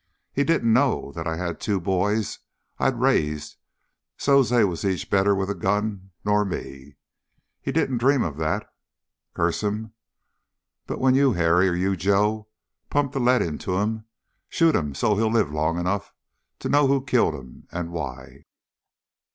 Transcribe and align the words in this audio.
He 0.33 0.43
didn't 0.43 0.73
know 0.73 1.11
that 1.11 1.27
I 1.27 1.35
had 1.37 1.59
two 1.59 1.79
boys 1.79 2.39
I'd 2.79 2.99
raised 2.99 3.57
so's 4.17 4.49
they 4.49 4.63
was 4.63 4.83
each 4.83 5.11
better 5.11 5.35
with 5.35 5.51
a 5.51 5.53
gun 5.53 6.09
nor 6.25 6.43
me. 6.43 6.95
He 7.61 7.71
didn't 7.71 7.99
dream 7.99 8.23
of 8.23 8.37
that, 8.37 8.67
curse 9.35 9.61
him! 9.61 9.93
But 10.87 10.99
when 10.99 11.13
you, 11.13 11.33
Harry, 11.33 11.69
or 11.69 11.75
you, 11.75 11.95
Joe, 11.95 12.47
pump 12.89 13.11
the 13.13 13.19
lead 13.19 13.43
into 13.43 13.77
him, 13.77 14.05
shoot 14.49 14.73
him 14.75 14.95
so's 14.95 15.19
he'll 15.19 15.31
live 15.31 15.51
long 15.51 15.77
enough 15.77 16.15
to 16.61 16.69
know 16.69 16.87
who 16.87 17.05
killed 17.05 17.35
him 17.35 17.67
and 17.71 17.91
why!" 17.91 18.45